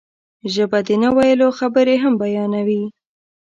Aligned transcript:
ژبه 0.53 0.79
د 0.87 0.89
نه 1.01 1.09
ویلو 1.17 1.47
خبرې 1.59 1.95
هم 2.03 2.13
بیانوي 2.21 2.83